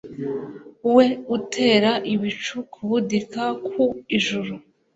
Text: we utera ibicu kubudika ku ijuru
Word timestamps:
we 0.95 1.07
utera 1.35 1.91
ibicu 2.13 2.57
kubudika 2.73 3.43
ku 3.69 3.83
ijuru 4.17 4.53